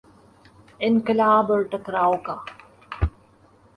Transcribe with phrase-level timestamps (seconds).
[0.79, 2.35] انقلاب اور ٹکراؤ کا۔